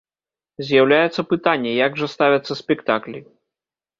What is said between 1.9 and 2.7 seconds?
жа ставяцца